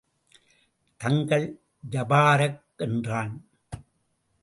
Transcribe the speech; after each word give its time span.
தங்கள் 0.97 1.59
ஜபாரக் 1.91 2.61
என்றான். 2.77 3.45